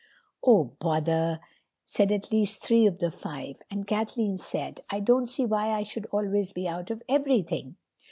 [0.43, 1.39] "Oh, bother,"
[1.85, 5.83] said at least three of the five; and Kathleen said: "I don't see why I
[5.83, 7.75] should always be out of everything."